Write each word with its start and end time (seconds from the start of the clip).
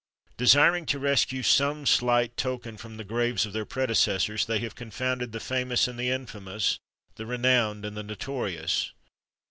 Desiring 0.35 0.87
to 0.87 0.97
rescue 0.97 1.43
some 1.43 1.85
slight 1.85 2.35
token 2.35 2.75
from 2.75 2.97
the 2.97 3.03
graves 3.03 3.45
of 3.45 3.53
their 3.53 3.67
predecessors, 3.67 4.47
they 4.47 4.57
have 4.57 4.73
confounded 4.73 5.31
the 5.31 5.39
famous 5.39 5.87
and 5.87 5.99
the 5.99 6.09
infamous, 6.09 6.79
the 7.17 7.25
renowned 7.27 7.85
and 7.85 7.95
the 7.95 8.01
notorious. 8.01 8.93